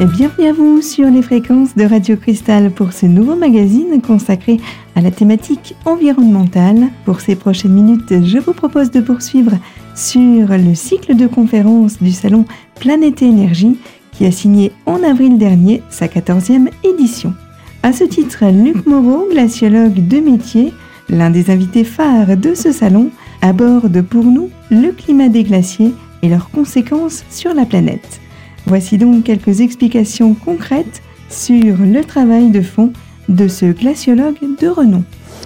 [0.00, 4.60] Et bienvenue à vous sur les fréquences de Radio Cristal pour ce nouveau magazine consacré
[4.94, 6.86] à la thématique environnementale.
[7.04, 9.58] Pour ces prochaines minutes, je vous propose de poursuivre
[9.96, 12.44] sur le cycle de conférences du salon
[12.78, 13.76] Planète Énergie
[14.12, 17.34] qui a signé en avril dernier sa 14e édition.
[17.82, 20.72] À ce titre, Luc Moreau, glaciologue de métier,
[21.08, 23.10] l'un des invités phares de ce salon,
[23.42, 25.92] aborde pour nous le climat des glaciers
[26.22, 28.20] et leurs conséquences sur la planète.
[28.68, 31.00] Voici donc quelques explications concrètes
[31.30, 32.92] sur le travail de fond
[33.30, 35.04] de ce glaciologue de renom.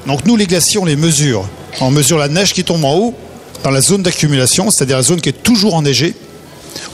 [0.08, 1.48] Donc nous, les glaciers, on les mesure.
[1.80, 3.14] On mesure la neige qui tombe en haut
[3.62, 6.16] dans la zone d'accumulation, c'est-à-dire la zone qui est toujours enneigée,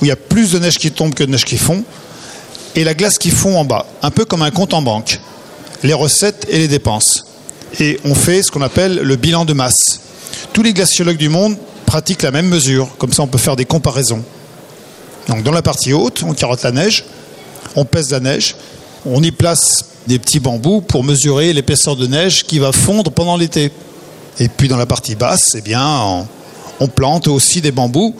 [0.03, 1.83] où il y a plus de neige qui tombe que de neige qui fond,
[2.75, 5.21] et la glace qui fond en bas, un peu comme un compte en banque,
[5.83, 7.25] les recettes et les dépenses.
[7.81, 10.01] Et on fait ce qu'on appelle le bilan de masse.
[10.53, 13.65] Tous les glaciologues du monde pratiquent la même mesure, comme ça on peut faire des
[13.65, 14.23] comparaisons.
[15.29, 17.05] Donc dans la partie haute, on carotte la neige,
[17.77, 18.57] on pèse la neige,
[19.05, 23.37] on y place des petits bambous pour mesurer l'épaisseur de neige qui va fondre pendant
[23.37, 23.71] l'été.
[24.41, 26.27] Et puis dans la partie basse, eh bien,
[26.81, 28.15] on, plante aussi des bambous.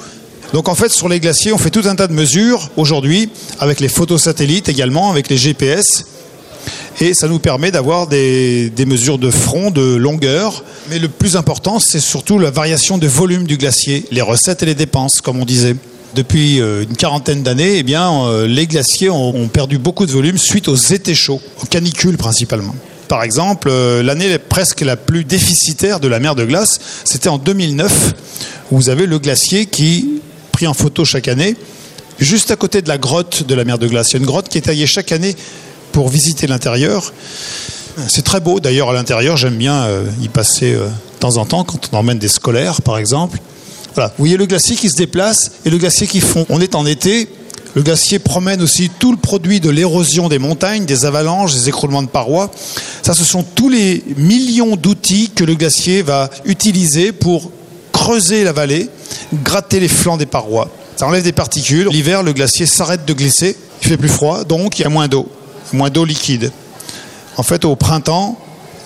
[0.53, 3.81] Donc en fait, sur les glaciers, on fait tout un tas de mesures aujourd'hui, avec
[3.81, 6.05] les photos satellites également, avec les GPS.
[7.01, 10.65] Et ça nous permet d'avoir des, mesures de front, de longueur.
[10.91, 14.67] Mais le plus important, c'est surtout la variation de volume du glacier, les recettes et
[14.67, 15.77] les dépenses, comme on disait
[16.15, 20.39] depuis euh, une quarantaine d'années, eh bien, euh, les glaciers ont, perdu beaucoup de volume
[20.39, 22.75] suite aux étés chauds, aux canicules principalement.
[23.09, 27.39] Par exemple, euh, l'année presque la plus déficitaire de la mer de glace, c'était en
[27.39, 28.15] 2009,
[28.71, 30.21] où vous avez le glacier qui,
[30.53, 31.57] pris en photo chaque année,
[32.19, 34.11] juste à côté de la grotte de la mer de glace.
[34.11, 35.37] Il y a une grotte qui est taillée chaque année
[35.93, 37.13] pour visiter l'intérieur.
[38.09, 39.89] C'est très beau d'ailleurs à l'intérieur, j'aime bien
[40.23, 43.41] y passer de temps en temps quand on emmène des scolaires par exemple.
[43.97, 46.47] Vous voyez le glacier qui se déplace et le glacier qui fond.
[46.49, 47.29] On est en été.
[47.75, 52.03] Le glacier promène aussi tout le produit de l'érosion des montagnes, des avalanches, des écroulements
[52.03, 52.51] de parois.
[53.03, 57.51] Ça, ce sont tous les millions d'outils que le glacier va utiliser pour
[57.93, 58.89] creuser la vallée,
[59.45, 60.71] gratter les flancs des parois.
[60.97, 61.89] Ça enlève des particules.
[61.89, 63.57] L'hiver, le glacier s'arrête de glisser.
[63.83, 65.29] Il fait plus froid, donc il y a moins d'eau,
[65.73, 66.51] moins d'eau liquide.
[67.37, 68.37] En fait, au printemps,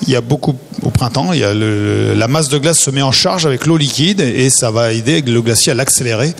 [0.02, 3.66] il y a beaucoup au printemps, la masse de glace se met en charge avec
[3.66, 6.34] l'eau liquide et ça va aider le glacier à l'accélérer.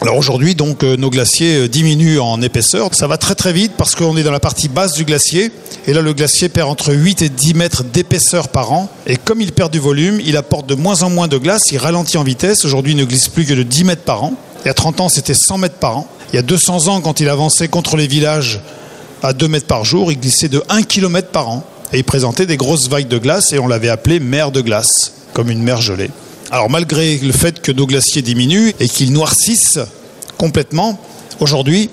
[0.00, 2.94] Alors aujourd'hui, donc, euh, nos glaciers euh, diminuent en épaisseur.
[2.94, 5.50] Ça va très très vite parce qu'on est dans la partie basse du glacier.
[5.88, 8.88] Et là, le glacier perd entre 8 et 10 mètres d'épaisseur par an.
[9.08, 11.72] Et comme il perd du volume, il apporte de moins en moins de glace.
[11.72, 12.64] Il ralentit en vitesse.
[12.64, 14.34] Aujourd'hui, il ne glisse plus que de 10 mètres par an.
[14.64, 16.06] Il y a 30 ans, c'était 100 mètres par an.
[16.32, 18.60] Il y a 200 ans, quand il avançait contre les villages,
[19.22, 21.64] à 2 mètres par jour, il glissait de 1 km par an.
[21.92, 25.12] Et il présentait des grosses vagues de glace et on l'avait appelé mer de glace,
[25.32, 26.10] comme une mer gelée.
[26.50, 29.78] Alors malgré le fait que nos glaciers diminuent et qu'ils noircissent
[30.36, 30.98] complètement,
[31.40, 31.90] aujourd'hui,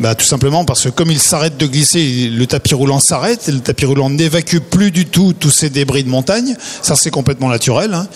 [0.00, 3.52] bah, tout simplement parce que comme ils s'arrêtent de glisser, le tapis roulant s'arrête et
[3.52, 6.56] le tapis roulant n'évacue plus du tout tous ces débris de montagne.
[6.82, 7.94] Ça c'est complètement naturel.
[7.94, 8.06] Hein.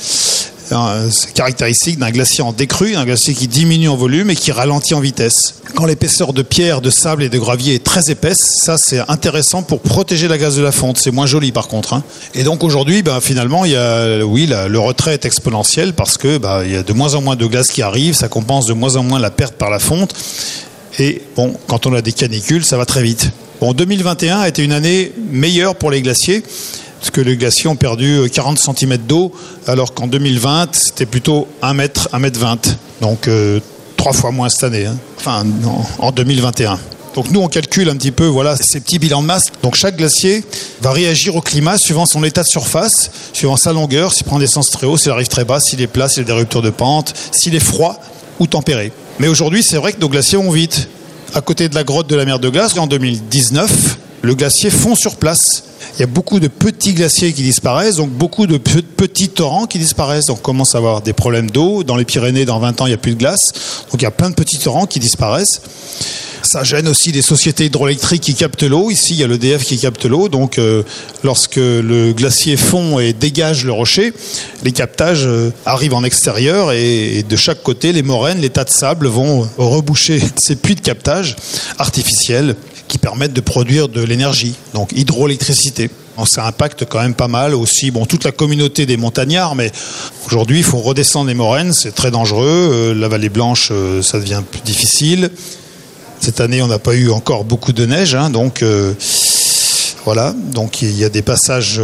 [1.11, 4.95] C'est caractéristique d'un glacier en décrue, un glacier qui diminue en volume et qui ralentit
[4.95, 5.55] en vitesse.
[5.75, 9.63] Quand l'épaisseur de pierre, de sable et de gravier est très épaisse, ça c'est intéressant
[9.63, 10.99] pour protéger la glace de la fonte.
[10.99, 11.95] C'est moins joli par contre.
[11.95, 12.03] Hein.
[12.35, 16.39] Et donc aujourd'hui, bah, finalement, il y a, oui, le retrait est exponentiel parce que
[16.39, 18.73] bah, il y a de moins en moins de glace qui arrive, ça compense de
[18.73, 20.15] moins en moins la perte par la fonte.
[20.99, 23.31] Et bon, quand on a des canicules, ça va très vite.
[23.61, 26.43] Bon, 2021 a été une année meilleure pour les glaciers
[27.11, 29.33] que les glaciers ont perdu 40 euh, cm d'eau,
[29.67, 32.79] alors qu'en 2020, c'était plutôt 1 mètre, 1 mètre 20.
[33.01, 33.61] Donc euh,
[33.97, 34.97] trois fois moins cette année, hein.
[35.19, 35.45] enfin
[35.99, 36.79] en 2021.
[37.15, 39.49] Donc nous, on calcule un petit peu voilà, ces petits bilans de masse.
[39.63, 40.45] Donc chaque glacier
[40.81, 44.47] va réagir au climat suivant son état de surface, suivant sa longueur, s'il prend des
[44.47, 46.71] sens très haut, s'il arrive très bas, s'il est plat, s'il a des ruptures de
[46.71, 48.01] pente, s'il est froid
[48.39, 48.93] ou tempéré.
[49.19, 50.89] Mais aujourd'hui, c'est vrai que nos glaciers vont vite.
[51.35, 54.95] À côté de la grotte de la mer de glace, en 2019, le glacier fond
[54.95, 59.29] sur place il y a beaucoup de petits glaciers qui disparaissent, donc beaucoup de petits
[59.29, 60.27] torrents qui disparaissent.
[60.27, 61.85] Donc on commence à avoir des problèmes d'eau.
[61.85, 63.53] Dans les Pyrénées, dans 20 ans, il n'y a plus de glace.
[63.91, 65.61] Donc il y a plein de petits torrents qui disparaissent.
[66.43, 68.91] Ça gêne aussi des sociétés hydroélectriques qui captent l'eau.
[68.91, 70.29] Ici, il y a l'EDF qui capte l'eau.
[70.29, 70.83] Donc, euh,
[71.23, 74.13] lorsque le glacier fond et dégage le rocher,
[74.65, 78.71] les captages euh, arrivent en extérieur et, de chaque côté, les moraines, les tas de
[78.71, 81.37] sable vont reboucher ces puits de captage
[81.79, 82.57] artificiels
[82.93, 85.89] qui permettent de produire de l'énergie, donc hydroélectricité.
[86.27, 89.73] ça impacte quand même pas mal aussi bon, toute la communauté des montagnards, mais
[90.27, 92.71] aujourd'hui il faut redescendre les moraines, c'est très dangereux.
[92.71, 95.31] Euh, la vallée blanche, euh, ça devient plus difficile.
[96.21, 98.93] Cette année, on n'a pas eu encore beaucoup de neige, hein, donc euh,
[100.05, 100.35] voilà.
[100.53, 101.81] Donc il y a des passages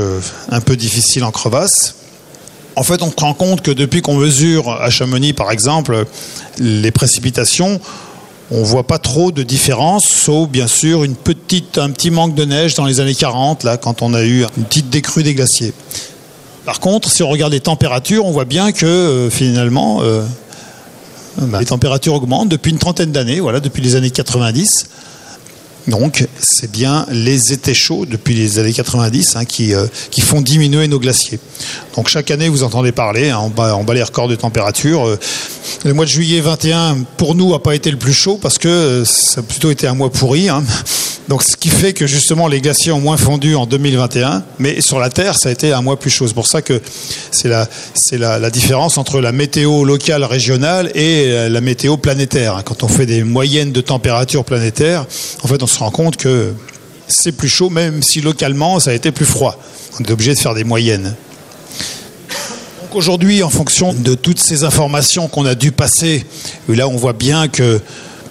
[0.51, 1.95] un peu difficiles en crevasse.
[2.77, 6.05] En fait, on se rend compte que depuis qu'on mesure à Chamonix, par exemple,
[6.59, 7.81] les précipitations,
[8.50, 12.45] on voit pas trop de différence, sauf bien sûr une petite, un petit manque de
[12.45, 15.73] neige dans les années 40, là, quand on a eu une petite décrue des glaciers.
[16.65, 20.23] Par contre, si on regarde les températures, on voit bien que euh, finalement, euh,
[21.39, 24.89] bah, les températures augmentent depuis une trentaine d'années, voilà, depuis les années 90.
[25.88, 30.43] Donc, c'est bien les étés chauds depuis les années 90 hein, qui, euh, qui font
[30.43, 31.40] diminuer nos glaciers.
[31.96, 35.08] Donc, chaque année, vous entendez parler, hein, on, bat, les records de température.
[35.08, 35.19] Euh,
[35.85, 38.69] le mois de juillet 21, pour nous, n'a pas été le plus chaud parce que
[38.69, 40.50] euh, ça a plutôt été un mois pourri.
[40.50, 40.62] Hein.
[41.29, 44.99] Donc, ce qui fait que justement les glaciers ont moins fondu en 2021, mais sur
[44.99, 46.27] la Terre, ça a été un mois plus chaud.
[46.27, 46.81] C'est pour ça que
[47.31, 52.63] c'est la, différence entre la météo locale régionale et euh, la météo planétaire.
[52.65, 55.05] Quand on fait des moyennes de température planétaire,
[55.43, 56.55] en fait, on se rend compte que
[57.09, 59.61] c'est plus chaud, même si localement, ça a été plus froid.
[60.01, 61.15] On est obligé de faire des moyennes.
[62.83, 66.25] Donc aujourd'hui, en fonction de toutes ces informations qu'on a dû passer,
[66.69, 67.83] là, on voit bien que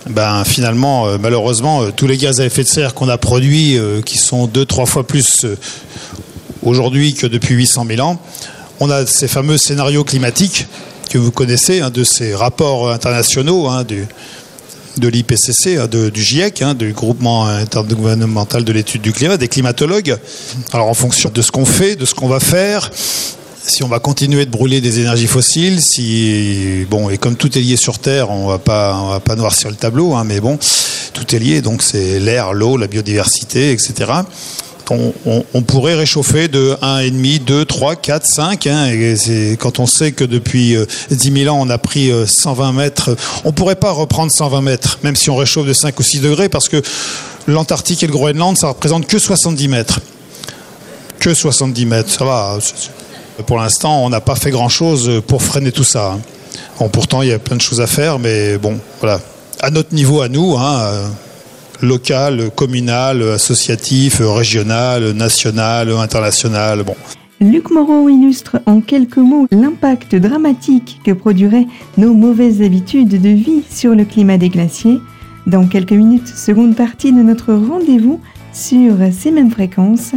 [0.09, 3.77] ben finalement, euh, malheureusement, euh, tous les gaz à effet de serre qu'on a produits,
[3.77, 5.45] euh, qui sont deux, trois fois plus
[6.63, 8.19] aujourd'hui que depuis 800 000 ans,
[8.79, 10.67] on a ces fameux scénarios climatiques
[11.09, 14.05] que vous connaissez, hein, de ces rapports internationaux hein, du,
[14.97, 20.17] de l'IPCC, hein, du GIEC, du groupement intergouvernemental de l'étude du climat, des climatologues.
[20.73, 22.91] Alors en fonction de ce qu'on fait, de ce qu'on va faire,
[23.67, 27.61] si on va continuer de brûler des énergies fossiles, si bon et comme tout est
[27.61, 30.57] lié sur Terre, on va pas va pas noircir le tableau, hein, mais bon,
[31.13, 34.11] tout est lié, donc c'est l'air, l'eau, la biodiversité, etc.
[34.89, 38.67] On, pourrait réchauffer de 1,5, 2, 3, 4, 5.
[38.67, 40.77] Hein, et quand on sait que depuis
[41.11, 44.61] 10 euh, 000 ans, on a pris 120 euh, mètres, on pourrait pas reprendre 120
[44.61, 46.81] mètres, même si on réchauffe de 5 ou 6 degrés, parce que
[47.47, 49.99] l'Antarctique et le Groenland, ça représente que 70 mètres.
[51.19, 52.57] Que 70 mètres, ça va.
[53.45, 56.13] Pour l'instant, on n'a pas fait grand-chose pour freiner tout ça.
[56.13, 56.19] Hein.
[56.79, 59.19] Bon, pourtant, il y a plein de choses à faire, mais bon, voilà.
[59.59, 61.07] À notre niveau, à nous, hein, euh,
[61.81, 66.95] local, communal, associatif, régional, national, international, bon.
[67.39, 71.67] Luc Moreau illustre en quelques mots l'impact dramatique que produiraient
[71.97, 74.99] nos mauvaises habitudes de vie sur le climat des glaciers.
[75.45, 78.19] Dans quelques minutes, seconde partie de notre rendez-vous
[78.53, 80.13] sur ces mêmes fréquences.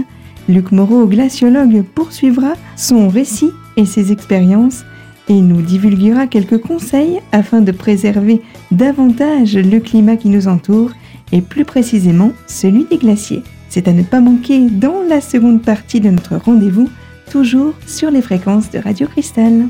[0.50, 4.84] Luc Moreau, glaciologue, poursuivra son récit et ses expériences
[5.28, 8.42] et nous divulguera quelques conseils afin de préserver
[8.72, 10.90] davantage le climat qui nous entoure
[11.30, 13.44] et plus précisément celui des glaciers.
[13.68, 16.88] C'est à ne pas manquer dans la seconde partie de notre rendez-vous,
[17.30, 19.68] toujours sur les fréquences de Radio Cristal.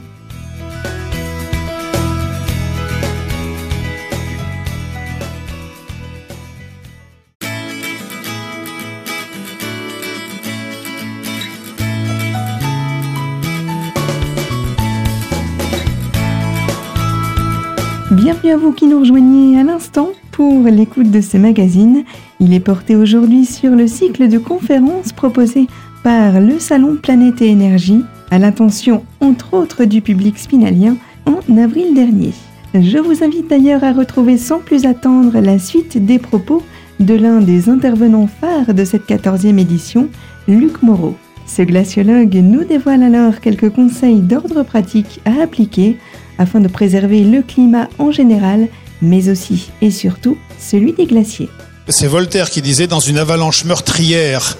[18.50, 22.02] À vous qui nous rejoignez à l'instant pour l'écoute de ce magazine.
[22.40, 25.68] Il est porté aujourd'hui sur le cycle de conférences proposé
[26.02, 31.94] par le Salon Planète et Énergie à l'intention entre autres du public spinalien en avril
[31.94, 32.32] dernier.
[32.74, 36.64] Je vous invite d'ailleurs à retrouver sans plus attendre la suite des propos
[36.98, 40.08] de l'un des intervenants phares de cette 14e édition,
[40.48, 41.14] Luc Moreau.
[41.46, 45.98] Ce glaciologue nous dévoile alors quelques conseils d'ordre pratique à appliquer
[46.40, 48.66] afin de préserver le climat en général,
[49.02, 51.50] mais aussi et surtout celui des glaciers.
[51.88, 54.56] C'est Voltaire qui disait dans une avalanche meurtrière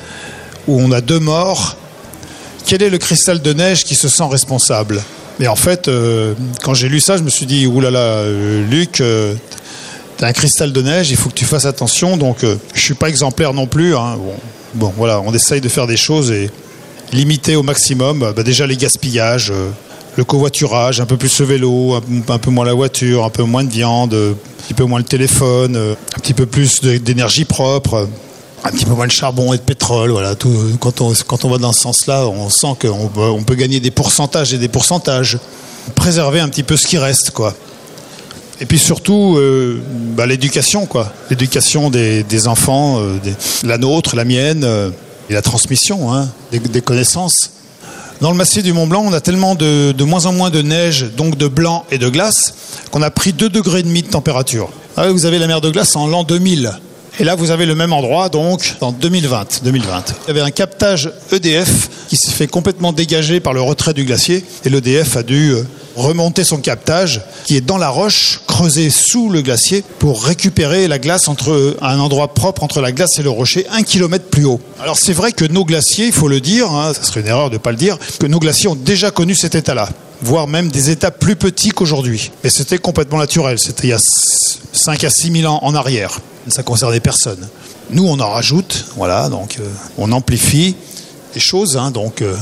[0.69, 1.77] où on a deux morts,
[2.67, 5.03] quel est le cristal de neige qui se sent responsable?
[5.41, 9.01] Et en fait, euh, quand j'ai lu ça, je me suis dit, oulala, euh, Luc,
[9.01, 9.35] euh,
[10.19, 12.19] t'as un cristal de neige, il faut que tu fasses attention.
[12.19, 12.45] Donc,
[12.75, 13.97] je suis pas exemplaire non plus.
[13.97, 14.19] Hein.
[14.75, 16.51] Bon, voilà, on essaye de faire des choses et
[17.13, 18.33] limiter au maximum.
[18.37, 19.51] Bah, déjà les gaspillages
[20.17, 21.95] le covoiturage, un peu plus le vélo,
[22.29, 25.05] un, peu moins la voiture, un peu moins de viande, un petit peu moins le
[25.05, 28.09] téléphone, un petit peu plus d'énergie propre,
[28.65, 30.11] un petit peu moins de charbon et de pétrole.
[30.11, 30.35] Voilà,
[30.81, 34.59] quand, on, va dans ce sens-là, on sent qu'on on peut gagner des pourcentages et
[34.59, 35.39] des pourcentages.
[35.95, 37.55] Préserver un petit peu ce qui reste, quoi.
[38.61, 39.81] Et puis surtout, euh,
[40.15, 41.11] bah, l'éducation, quoi.
[41.31, 43.17] L'éducation des, enfants, euh,
[43.65, 44.91] la nôtre, la mienne, euh,
[45.31, 47.53] et la transmission hein, des connaissances.
[48.21, 51.07] Dans le massif du Mont Blanc, on a tellement de, moins en moins de neige,
[51.17, 52.53] donc de blanc et de glace,
[52.91, 54.69] qu'on a pris 2 degrés et demi de température.
[54.99, 56.71] Ah vous avez la mer de glace en l'an 2000.
[57.19, 59.63] Et là, vous avez le même endroit, donc, en 2020.
[59.65, 60.05] 2020.
[60.25, 64.05] Il y avait un captage EDF qui s'est fait complètement dégager par le retrait du
[64.05, 64.45] glacier.
[64.67, 65.65] Et l'EDF a dû euh,
[65.97, 70.99] remonter son captage, qui est dans la roche, creusé sous le glacier, pour récupérer la
[70.99, 74.61] glace entre un endroit propre entre la glace et le rocher, un kilomètre plus haut.
[74.81, 77.51] Alors c'est vrai que nos glaciers, il faut le dire, hein, ça serait une erreur
[77.51, 79.89] de ne pas le dire, que nos glaciers ont déjà connu cet état-là.
[80.23, 82.31] voire même des états plus petits qu'aujourd'hui.
[82.45, 86.21] Mais c'était complètement naturel, c'était il y a 5 à 6 000 ans en arrière.
[86.49, 87.49] Ça concernait personne.
[87.91, 89.69] Nous, on en rajoute, voilà, donc euh,
[89.99, 90.77] on amplifie
[91.35, 91.77] les choses.
[91.77, 92.37] Hein, donc, euh,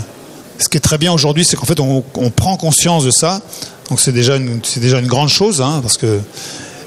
[0.59, 3.41] ce qui est très bien aujourd'hui, c'est qu'en fait, on, prend conscience de ça.
[3.89, 6.21] Donc, c'est déjà une, déjà une grande chose, hein, parce que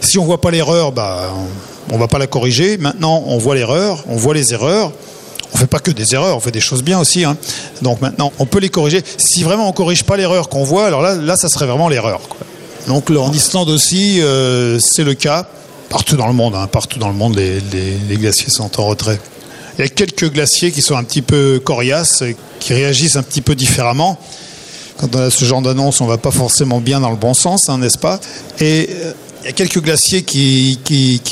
[0.01, 1.33] si on voit pas l'erreur, bah,
[1.89, 2.77] on, ne va pas la corriger.
[2.77, 4.91] Maintenant, on voit l'erreur, on voit les erreurs.
[5.53, 7.25] On fait pas que des erreurs, on fait des choses bien aussi.
[7.25, 7.35] Hein.
[7.81, 9.03] Donc maintenant, on peut les corriger.
[9.17, 12.21] Si vraiment on corrige pas l'erreur qu'on voit, alors là, là, ça serait vraiment l'erreur.
[12.87, 15.45] Donc en Islande aussi, euh, c'est le cas.
[15.89, 16.67] Partout dans le monde, hein.
[16.67, 19.19] partout dans le monde, les, glaciers sont en retrait.
[19.81, 22.23] Il y a quelques glaciers qui sont un petit peu coriaces,
[22.59, 24.19] qui réagissent un petit peu différemment.
[24.99, 27.67] Quand on a ce genre d'annonce, on va pas forcément bien dans le bon sens,
[27.67, 28.19] hein, n'est-ce pas?
[28.59, 30.77] Et euh, il y a quelques glaciers qui,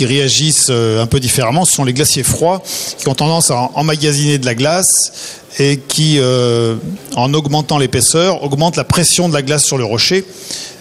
[0.01, 1.63] réagissent euh, un peu différemment.
[1.63, 2.63] Ce sont les glaciers froids
[2.97, 5.11] qui ont tendance à emmagasiner de la glace
[5.59, 6.73] et qui, euh,
[7.15, 10.25] en augmentant l'épaisseur, augmentent la pression de la glace sur le rocher,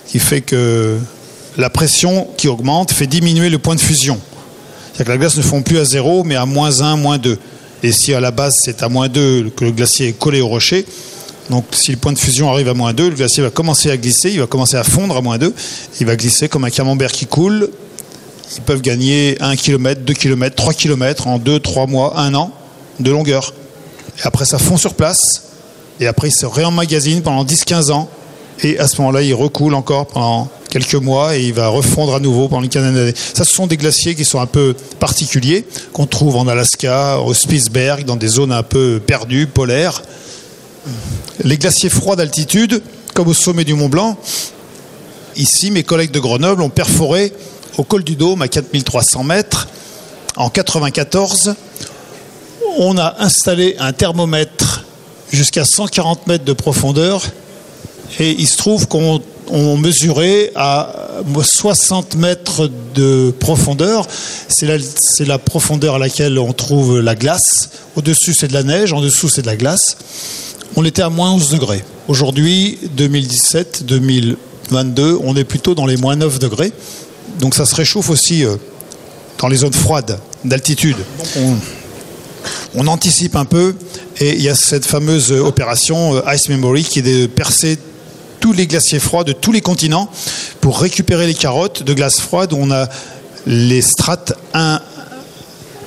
[0.06, 0.96] qui fait que
[1.58, 4.18] la pression qui augmente fait diminuer le point de fusion.
[4.94, 7.38] C'est-à-dire que la glace ne fond plus à zéro, mais à moins 1, moins 2.
[7.82, 10.48] Et si à la base c'est à moins 2 que le glacier est collé au
[10.48, 10.84] rocher,
[11.50, 13.96] donc si le point de fusion arrive à moins 2, le glacier va commencer à
[13.96, 15.54] glisser, il va commencer à fondre à moins 2,
[16.00, 17.70] il va glisser comme un camembert qui coule.
[18.56, 22.50] Ils peuvent gagner 1 km, 2 km, 3 km en 2, 3 mois, 1 an
[22.98, 23.54] de longueur.
[24.18, 25.44] Et après ça fond sur place,
[26.00, 28.08] et après il se réemmagasine pendant 10-15 ans,
[28.62, 32.20] et à ce moment-là il recoule encore pendant quelques mois et il va refondre à
[32.20, 33.14] nouveau pendant une quinzaine d'années.
[33.16, 37.34] Ça, ce sont des glaciers qui sont un peu particuliers, qu'on trouve en Alaska, au
[37.34, 40.02] Spitzberg, dans des zones un peu perdues, polaires.
[41.44, 42.82] Les glaciers froids d'altitude,
[43.14, 44.16] comme au sommet du Mont Blanc,
[45.36, 47.32] ici, mes collègues de Grenoble ont perforé
[47.76, 49.68] au col du Dôme à 4300 mètres
[50.36, 51.54] en 94.
[52.78, 54.84] On a installé un thermomètre
[55.32, 57.22] jusqu'à 140 mètres de profondeur
[58.18, 59.20] et il se trouve qu'on
[59.76, 64.06] mesurait à 60 mètres de profondeur.
[64.48, 64.76] C'est la,
[65.26, 67.70] la, profondeur à laquelle on trouve la glace.
[67.96, 69.96] Au-dessus, c'est de la neige, en dessous, c'est de la glace
[70.76, 71.82] on était à moins 11 degrés.
[72.06, 76.72] Aujourd'hui, 2017, 2022, on est plutôt dans les moins 9 degrés.
[77.40, 78.56] Donc ça se réchauffe aussi euh,
[79.38, 80.96] dans les zones froides d'altitude.
[82.74, 83.74] On, anticipe un peu
[84.20, 87.76] et il y a cette fameuse opération euh, Ice Memory qui est de percer
[88.40, 90.10] tous les glaciers froids de tous les continents
[90.60, 92.88] pour récupérer les carottes de glace froide où on a
[93.46, 94.34] les strates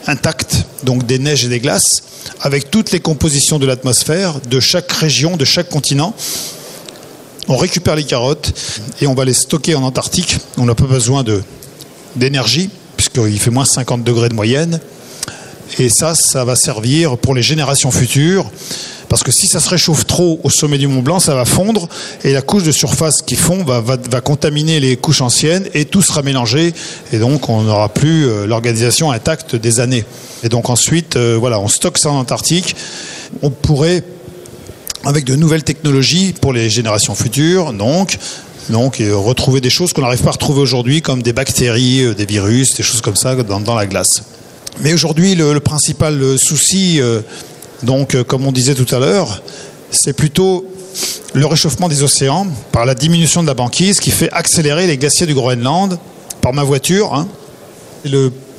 [0.07, 2.03] intactes, donc des neiges et des glaces,
[2.41, 6.15] avec toutes les compositions de l'atmosphère de chaque région, de chaque continent.
[7.47, 8.53] On récupère les carottes
[9.01, 10.37] et on va les stocker en Antarctique.
[10.57, 11.23] On n'a pas besoin
[12.15, 14.79] d'énergie, puisqu'il fait moins 50 degrés de moyenne.
[15.79, 18.49] Et ça, ça va servir pour les générations futures.
[19.11, 21.89] Parce que si ça se réchauffe trop au sommet du Mont Blanc, ça va fondre
[22.23, 26.21] et la couche de surface qui fond va, contaminer les couches anciennes et tout sera
[26.21, 26.73] mélangé
[27.11, 30.05] et donc on n'aura plus euh, l'organisation intacte des années.
[30.43, 32.73] Et donc ensuite, euh, voilà, on stocke ça en Antarctique.
[33.41, 34.05] On pourrait,
[35.03, 38.17] avec de nouvelles technologies pour les générations futures, donc,
[38.69, 42.25] donc retrouver des choses qu'on n'arrive pas à retrouver aujourd'hui, comme des bactéries, euh, des
[42.25, 44.23] virus, des choses comme ça dans, la glace.
[44.79, 47.01] Mais aujourd'hui, le, principal souci
[47.83, 49.41] donc, euh, comme on disait tout à l'heure,
[49.89, 50.65] c'est plutôt
[51.33, 55.25] le réchauffement des océans par la diminution de la banquise qui fait accélérer les glaciers
[55.25, 55.97] du Groenland
[56.41, 57.13] par ma voiture.
[57.13, 57.27] Hein.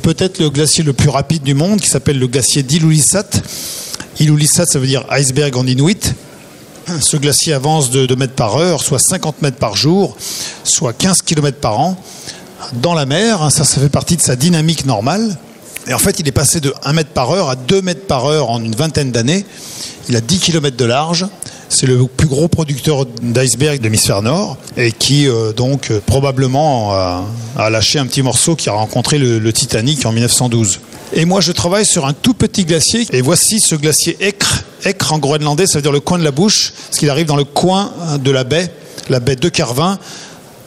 [0.03, 3.29] peut-être le glacier le plus rapide du monde qui s'appelle le glacier d'Ilulissat.
[4.19, 6.15] Ilulissat, ça veut dire iceberg en inuit.
[7.01, 10.17] Ce glacier avance de 2 mètres par heure, soit 50 mètres par jour,
[10.65, 11.97] soit 15 km par an,
[12.75, 13.43] dans la mer.
[13.43, 13.51] Hein.
[13.51, 15.37] Ça, ça fait partie de sa dynamique normale.
[15.89, 18.27] Et en fait, il est passé de 1 mètre par heure à 2 mètres par
[18.27, 19.45] heure en une vingtaine d'années.
[20.09, 21.27] Il a 10 km de large.
[21.69, 26.93] C'est le plus gros producteur d'iceberg de l'hémisphère nord et qui euh, donc euh, probablement
[26.93, 30.81] a, lâché un petit morceau qui a rencontré le, Titanic en 1912.
[31.15, 34.65] Et moi je travaille sur un tout petit glacier et voici ce glacier Ekre.
[34.85, 37.37] Ekre en groenlandais ça veut dire le coin de la bouche parce qu'il arrive dans
[37.37, 37.91] le coin
[38.23, 38.71] de la baie,
[39.09, 39.99] la baie de Carvin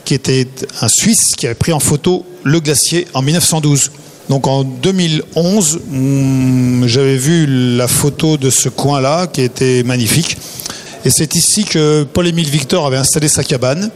[0.04, 0.48] qui était
[0.80, 3.92] un Suisse qui avait pris en photo le glacier en 1912.
[4.28, 10.36] Donc en 2011, hmm, j'avais vu la photo de ce coin-là qui était magnifique.
[11.04, 13.90] Et c'est ici que Paul-Émile Victor avait installé sa cabane.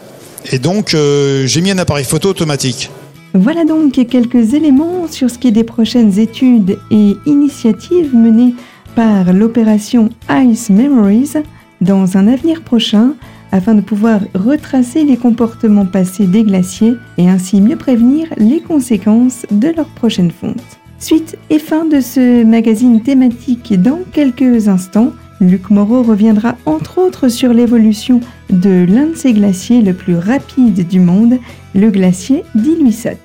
[0.53, 2.91] Et donc euh, j'ai mis un appareil photo automatique.
[3.35, 8.55] Voilà donc quelques éléments sur ce qui est des prochaines études et initiatives menées
[8.97, 11.35] par l'opération Ice Memories
[11.81, 13.15] dans un avenir prochain
[13.53, 19.47] afin de pouvoir retracer les comportements passés des glaciers et ainsi mieux prévenir les conséquences
[19.51, 20.63] de leur prochaine fonte.
[20.99, 27.29] Suite et fin de ce magazine thématique dans quelques instants Luc Moreau reviendra entre autres
[27.29, 31.39] sur l'évolution de l'un de ces glaciers le plus rapide du monde,
[31.75, 33.17] le glacier d'Iluissat.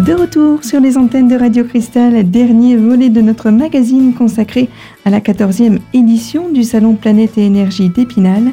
[0.00, 4.68] De retour sur les antennes de Radio Cristal, dernier volet de notre magazine consacré
[5.04, 8.52] à la 14e édition du Salon Planète et Énergie d'Épinal,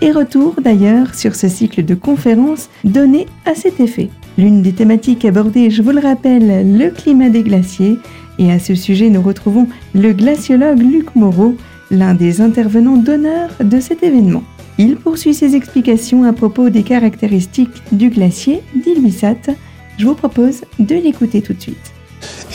[0.00, 4.10] et retour d'ailleurs sur ce cycle de conférences donné à cet effet.
[4.36, 7.96] L'une des thématiques abordées, je vous le rappelle, le climat des glaciers,
[8.40, 11.54] et à ce sujet nous retrouvons le glaciologue Luc Moreau,
[11.92, 14.42] l'un des intervenants d'honneur de cet événement.
[14.76, 19.54] Il poursuit ses explications à propos des caractéristiques du glacier d'Ilmissat,
[20.00, 21.76] je vous propose de l'écouter tout de suite.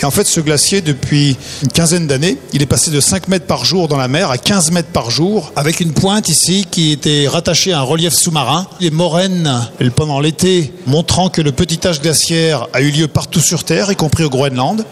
[0.02, 3.46] Et en fait, ce glacier, depuis une quinzaine d'années, il est passé de 5 mètres
[3.46, 6.92] par jour dans la mer à 15 mètres par jour, avec une pointe ici qui
[6.92, 8.68] était rattachée à un relief sous-marin.
[8.80, 13.64] Les moraines, pendant l'été, montrant que le petit âge glaciaire a eu lieu partout sur
[13.64, 14.84] Terre, y compris au Groenland.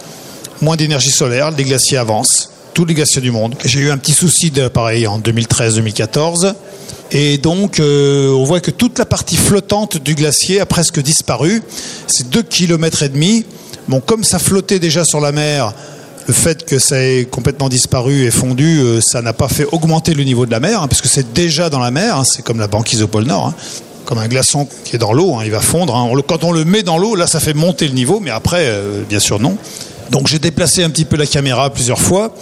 [0.61, 3.55] Moins d'énergie solaire, les glaciers avancent, tous les glaciers du monde.
[3.65, 6.53] J'ai eu un petit souci de pareil en 2013-2014.
[7.15, 11.61] Et donc, euh, on voit que toute la partie flottante du glacier a presque disparu.
[12.07, 13.45] C'est 2 km et demi.
[13.87, 15.73] Bon, comme ça flottait déjà sur la mer,
[16.27, 20.15] le fait que ça ait complètement disparu et fondu, euh, ça n'a pas fait augmenter
[20.15, 22.17] le niveau de la mer, hein, puisque c'est déjà dans la mer.
[22.17, 22.23] Hein.
[22.23, 23.47] c'est comme la banquise au pôle Nord.
[23.47, 23.55] Hein.
[24.05, 25.93] comme un glaçon qui est dans l'eau, il va fondre.
[26.27, 29.03] quand on le met dans l'eau, là, ça fait monter le niveau, mais après, euh,
[29.07, 29.55] bien sûr, non.
[30.09, 32.33] Donc j'ai déplacé un petit peu la caméra plusieurs fois.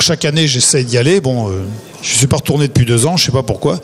[0.00, 1.20] Chaque année, j'essaie d'y aller.
[1.20, 1.50] Bon,
[2.04, 3.80] je ne suis pas retourné depuis deux ans, je ne sais pas pourquoi,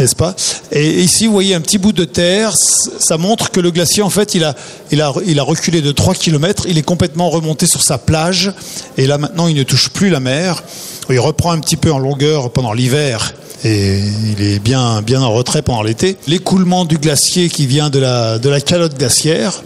[0.00, 0.34] n'est-ce pas?
[0.72, 4.08] Et ici, vous voyez un petit bout de terre, ça montre que le glacier, en
[4.08, 4.54] fait, il a,
[4.90, 8.52] il a, il a reculé de 3 km, il est complètement remonté sur sa plage,
[8.96, 10.62] et là maintenant, il ne touche plus la mer.
[11.10, 15.30] Il reprend un petit peu en longueur pendant l'hiver, et il est bien, bien en
[15.30, 16.16] retrait pendant l'été.
[16.26, 19.62] L'écoulement du glacier qui vient de la, de la calotte glaciaire,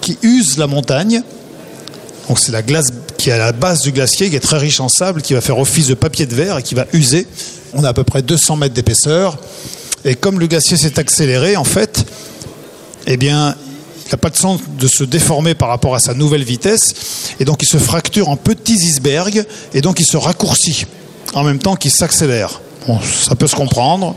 [0.00, 1.22] qui use la montagne,
[2.28, 2.92] donc c'est la glace
[3.24, 5.40] qui est à la base du glacier, qui est très riche en sable, qui va
[5.40, 7.26] faire office de papier de verre et qui va user.
[7.72, 9.38] On a à peu près 200 mètres d'épaisseur.
[10.04, 12.04] Et comme le glacier s'est accéléré, en fait,
[13.06, 13.56] eh bien,
[14.04, 17.32] il n'a pas de sens de se déformer par rapport à sa nouvelle vitesse.
[17.40, 20.84] Et donc, il se fracture en petits icebergs et donc il se raccourcit
[21.32, 22.60] en même temps qu'il s'accélère.
[23.26, 24.16] Ça peut se comprendre.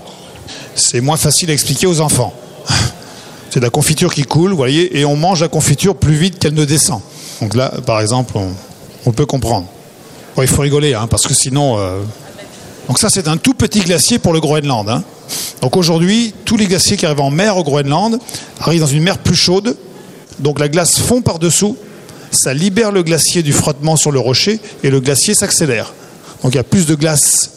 [0.76, 2.34] C'est moins facile à expliquer aux enfants.
[3.52, 6.40] C'est de la confiture qui coule, vous voyez, et on mange la confiture plus vite
[6.40, 7.00] qu'elle ne descend.
[7.40, 8.52] Donc là, par exemple, on,
[9.12, 9.68] peut comprendre.
[10.38, 11.78] il faut rigoler, hein, parce que sinon...
[11.78, 12.02] Euh,
[12.88, 14.88] donc ça, c'est un tout petit glacier pour le Groenland.
[14.90, 15.04] Hein.
[15.62, 18.18] Donc aujourd'hui, tous les glaciers qui arrivent en mer au Groenland
[18.62, 19.76] arrivent dans une mer plus chaude.
[20.40, 21.76] Donc la glace fond par-dessous,
[22.32, 25.94] ça libère le glacier du frottement sur le rocher et le glacier s'accélère.
[26.44, 27.52] Donc il y a plus de glace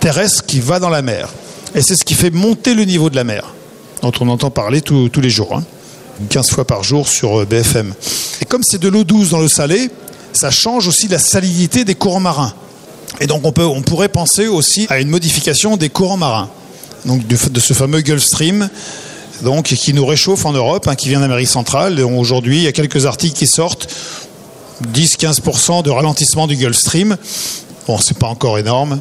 [0.00, 1.28] terrestre qui va dans la mer.
[1.74, 3.54] Et c'est ce qui fait monter le niveau de la mer,
[4.02, 5.56] dont on entend parler tous les jours.
[5.56, 5.64] Hein.
[6.30, 7.94] 15 fois par jour sur euh, BFM.
[8.40, 9.90] Et comme c'est de l'eau douce dans le salé,
[10.32, 12.52] ça change aussi la salinité des courants marins.
[13.20, 16.50] Et donc on, peut, on pourrait penser aussi à une modification des courants marins,
[17.04, 18.68] donc de ce fameux Gulf Stream,
[19.42, 22.00] donc qui nous réchauffe en Europe, hein, qui vient d'Amérique centrale.
[22.00, 23.88] Aujourd'hui, il y a quelques articles qui sortent,
[24.92, 27.16] 10-15% de ralentissement du Gulf Stream.
[27.86, 29.00] Bon, c'est pas encore énorme,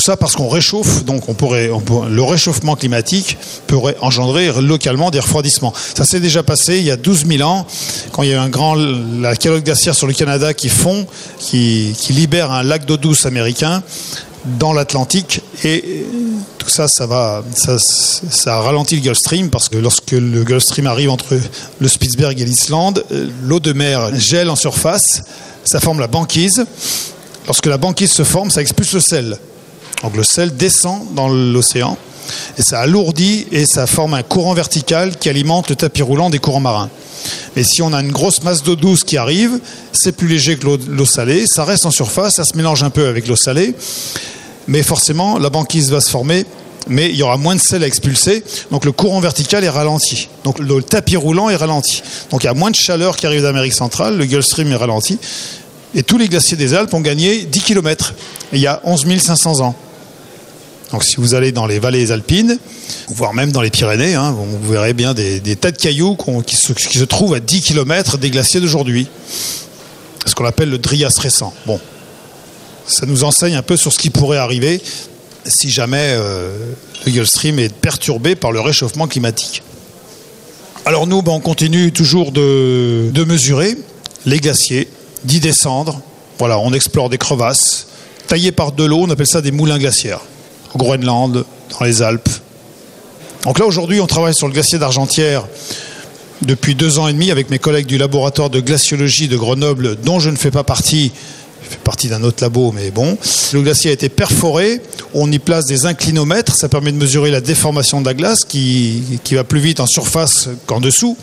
[0.00, 1.70] tout ça parce qu'on réchauffe, donc on pourrait,
[2.08, 3.36] le réchauffement climatique
[3.66, 5.74] pourrait engendrer localement des refroidissements.
[5.94, 7.66] Ça s'est déjà passé il y a 12 000 ans,
[8.10, 11.06] quand il y a eu un grand, la calotte glaciaire sur le Canada qui fond,
[11.38, 13.82] qui, libère un lac d'eau douce américain
[14.58, 16.06] dans l'Atlantique et
[16.56, 20.62] tout ça, ça va, ça, ça ralentit le Gulf Stream parce que lorsque le Gulf
[20.62, 21.38] Stream arrive entre
[21.78, 23.04] le Spitzberg et l'Islande,
[23.42, 25.24] l'eau de mer gèle en surface,
[25.62, 26.64] ça forme la banquise.
[27.46, 29.38] Lorsque la banquise se forme, ça expulse le sel.
[30.02, 31.96] Donc le sel descend dans l'océan
[32.58, 36.38] et ça alourdit et ça forme un courant vertical qui alimente le tapis roulant des
[36.38, 36.90] courants marins.
[37.56, 39.58] Mais si on a une grosse masse d'eau douce qui arrive,
[39.92, 43.06] c'est plus léger que l'eau salée, ça reste en surface, ça se mélange un peu
[43.06, 43.74] avec l'eau salée,
[44.68, 46.46] mais forcément la banquise va se former,
[46.88, 50.28] mais il y aura moins de sel à expulser, donc le courant vertical est ralenti,
[50.44, 52.02] donc le tapis roulant est ralenti.
[52.30, 54.76] Donc il y a moins de chaleur qui arrive d'Amérique centrale, le Gulf Stream est
[54.76, 55.18] ralenti,
[55.94, 58.14] et tous les glaciers des Alpes ont gagné 10 km
[58.52, 59.74] il y a 11 500 ans.
[60.92, 62.58] Donc si vous allez dans les vallées alpines,
[63.08, 67.04] voire même dans les Pyrénées, hein, vous verrez bien des, tas de cailloux qui se,
[67.04, 69.06] trouvent à 10 km des glaciers d'aujourd'hui.
[70.26, 71.54] Ce qu'on appelle le Drias récent.
[71.66, 71.80] Bon,
[72.86, 74.82] ça nous enseigne un peu sur ce qui pourrait arriver
[75.46, 76.50] si jamais euh,
[77.06, 79.62] le Gulf Stream est perturbé par le réchauffement climatique.
[80.84, 83.76] Alors nous, ben, on continue toujours de, de mesurer
[84.26, 84.88] les glaciers,
[85.24, 86.00] d'y descendre,
[86.38, 87.86] Voilà, on explore des crevasses
[88.26, 90.20] taillées par de l'eau, on appelle ça des moulins glaciaires.
[90.74, 92.28] Au Groenland, dans les Alpes.
[93.44, 95.46] Donc là, aujourd'hui, on travaille sur le glacier d'Argentière
[96.42, 100.20] depuis deux ans et demi avec mes collègues du laboratoire de glaciologie de Grenoble, dont
[100.20, 101.12] je ne fais pas partie.
[101.62, 103.16] Je fais partie d'un autre labo, mais bon.
[103.52, 104.80] Le glacier a été perforé.
[105.14, 106.54] On y place des inclinomètres.
[106.54, 109.86] Ça permet de mesurer la déformation de la glace qui, qui va plus vite en
[109.86, 111.16] surface qu'en dessous.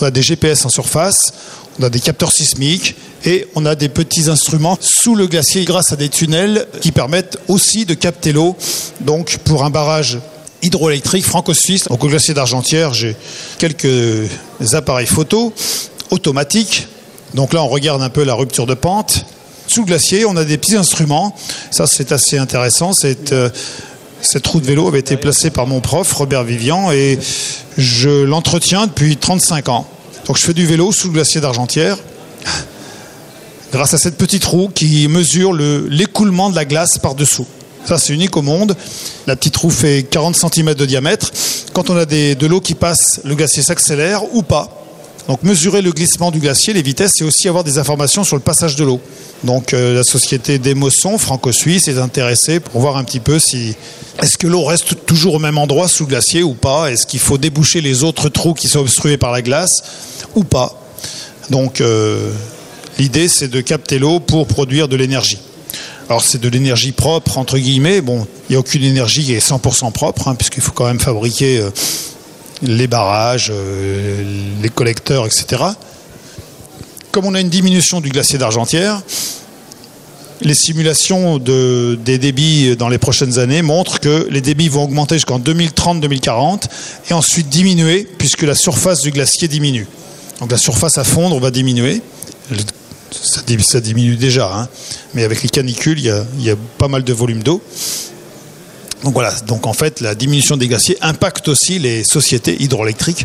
[0.00, 1.32] On a des GPS en surface.
[1.78, 5.92] On a des capteurs sismiques et on a des petits instruments sous le glacier grâce
[5.92, 8.56] à des tunnels qui permettent aussi de capter l'eau.
[9.00, 10.18] Donc pour un barrage
[10.62, 11.84] hydroélectrique franco-suisse.
[11.88, 13.16] Donc au glacier d'Argentière, j'ai
[13.58, 14.28] quelques
[14.72, 15.52] appareils photo
[16.10, 16.88] automatiques.
[17.34, 19.26] Donc là, on regarde un peu la rupture de pente.
[19.66, 21.34] Sous le glacier, on a des petits instruments.
[21.70, 22.92] Ça, c'est assez intéressant.
[22.92, 23.50] Cette, euh,
[24.22, 27.18] cette roue de vélo avait été placée par mon prof, Robert Vivian, et
[27.76, 29.86] je l'entretiens depuis 35 ans.
[30.26, 31.98] Donc je fais du vélo sous le glacier d'Argentière
[33.72, 37.46] grâce à cette petite roue qui mesure l'écoulement de la glace par-dessous.
[37.84, 38.74] Ça, c'est unique au monde.
[39.26, 41.30] La petite roue fait 40 cm de diamètre.
[41.72, 44.85] Quand on a de l'eau qui passe, le glacier s'accélère ou pas.
[45.28, 48.42] Donc mesurer le glissement du glacier, les vitesses, c'est aussi avoir des informations sur le
[48.42, 49.00] passage de l'eau.
[49.42, 53.74] Donc euh, la société d'Emosson, franco-suisse, est intéressée pour voir un petit peu si
[54.22, 56.90] est-ce que l'eau reste toujours au même endroit sous le glacier ou pas?
[56.90, 59.82] Est-ce qu'il faut déboucher les autres trous qui sont obstrués par la glace
[60.36, 60.80] ou pas?
[61.50, 62.30] Donc euh,
[62.98, 65.38] l'idée c'est de capter l'eau pour produire de l'énergie.
[66.08, 68.00] Alors c'est de l'énergie propre, entre guillemets.
[68.00, 71.00] Bon, il n'y a aucune énergie qui est 100% propre, hein, puisqu'il faut quand même
[71.00, 71.70] fabriquer euh,
[72.62, 74.22] les barrages, euh,
[74.62, 75.62] les collecteurs, etc.
[77.12, 79.02] Comme on a une diminution du glacier d'Argentière,
[80.42, 85.14] les simulations de, des débits dans les prochaines années montrent que les débits vont augmenter
[85.14, 86.64] jusqu'en 2030-2040
[87.10, 89.86] et ensuite diminuer puisque la surface du glacier diminue.
[90.40, 92.02] Donc la surface à fondre va diminuer
[93.10, 94.68] ça, diminue déjà, hein.
[95.14, 97.62] mais avec les canicules, il y, a, pas mal de volume d'eau.
[99.06, 103.24] Donc voilà, donc en fait, la diminution des glaciers impacte aussi les sociétés hydroélectriques.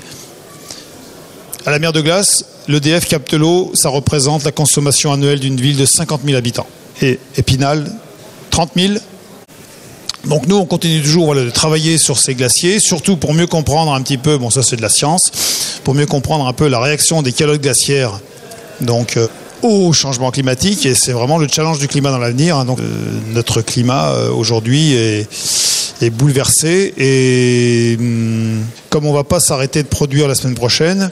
[1.66, 5.78] À la mer de glace, l'EDF capte l'eau, ça représente la consommation annuelle d'une ville
[5.78, 6.68] de 50 000 habitants.
[7.02, 7.92] Et Épinal,
[8.52, 8.94] 30 000.
[10.26, 14.04] Donc nous, on continue toujours de travailler sur ces glaciers, surtout pour mieux comprendre un
[14.04, 15.32] petit peu, bon ça c'est de la science,
[15.84, 18.20] pour mieux comprendre un peu la réaction des calottes glaciaires.
[18.82, 19.28] Donc euh,
[19.64, 22.58] au changement climatique et c'est vraiment le challenge du climat dans l'avenir.
[22.58, 22.66] Hein.
[22.66, 22.84] Donc euh,
[23.34, 25.28] notre climat euh, aujourd'hui est,
[26.14, 31.12] bouleversé et hum, comme on va pas s'arrêter de produire la semaine prochaine,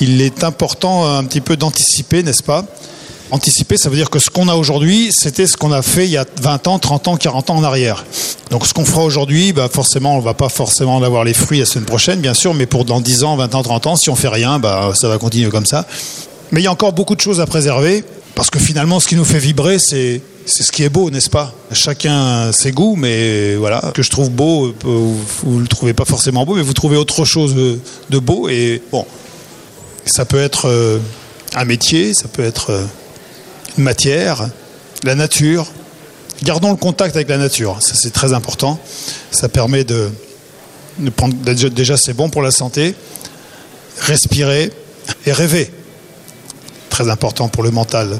[0.00, 2.64] il est important un petit peu d'anticiper, n'est-ce pas?
[3.30, 6.12] Anticiper, ça veut dire que ce qu'on a aujourd'hui, c'était ce qu'on a fait il
[6.12, 8.06] y a 20 ans, 30 ans, 40 ans en arrière.
[8.50, 11.58] Donc ce qu'on fera aujourd'hui, bah forcément, on va pas forcément en avoir les fruits
[11.58, 14.08] la semaine prochaine, bien sûr, mais pour dans 10 ans, 20 ans, 30 ans, si
[14.08, 15.86] on fait rien, bah, ça va continuer comme ça.
[16.52, 19.16] Mais il y a encore beaucoup de choses à préserver, parce que finalement, ce qui
[19.16, 21.52] nous fait vibrer, c'est c'est ce qui est beau, n'est-ce pas?
[21.72, 26.46] Chacun ses goûts, mais voilà, que je trouve beau, vous ne le trouvez pas forcément
[26.46, 28.48] beau, mais vous trouvez autre chose de beau.
[28.48, 29.04] Et bon,
[30.06, 30.98] ça peut être euh,
[31.54, 32.84] un métier, ça peut être euh,
[33.76, 34.48] une matière,
[35.04, 35.66] la nature.
[36.42, 38.80] Gardons le contact avec la nature, ça c'est très important.
[39.30, 40.08] Ça permet de,
[40.98, 42.94] de prendre, déjà c'est bon pour la santé,
[44.00, 44.72] respirer
[45.26, 45.70] et rêver
[46.98, 48.18] très important pour le mental.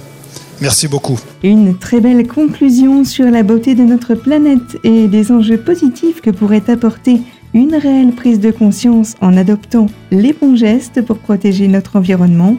[0.61, 1.19] Merci beaucoup.
[1.43, 6.31] Une très belle conclusion sur la beauté de notre planète et des enjeux positifs que
[6.31, 7.21] pourrait apporter
[7.55, 12.57] une réelle prise de conscience en adoptant les bons gestes pour protéger notre environnement.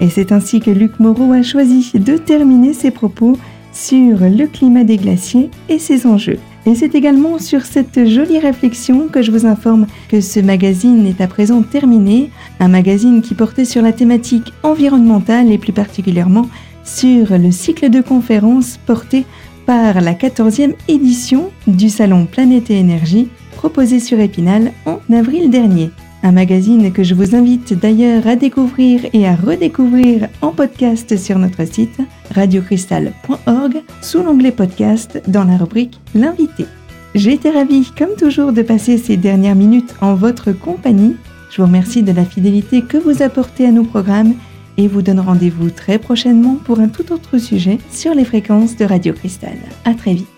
[0.00, 3.38] Et c'est ainsi que Luc Moreau a choisi de terminer ses propos
[3.72, 6.40] sur le climat des glaciers et ses enjeux.
[6.66, 11.20] Et c'est également sur cette jolie réflexion que je vous informe que ce magazine est
[11.20, 16.48] à présent terminé, un magazine qui portait sur la thématique environnementale et plus particulièrement
[16.84, 19.24] sur le cycle de conférences porté
[19.64, 25.90] par la 14e édition du Salon Planète et Énergie proposé sur Épinal en avril dernier.
[26.22, 31.38] Un magazine que je vous invite d'ailleurs à découvrir et à redécouvrir en podcast sur
[31.38, 31.98] notre site
[32.34, 36.66] radiocristal.org sous l'onglet podcast dans la rubrique L'invité.
[37.14, 41.16] J'ai été ravie comme toujours de passer ces dernières minutes en votre compagnie.
[41.50, 44.34] Je vous remercie de la fidélité que vous apportez à nos programmes
[44.76, 48.84] et vous donne rendez-vous très prochainement pour un tout autre sujet sur les fréquences de
[48.84, 49.56] Radio Cristal.
[49.84, 50.29] À très vite.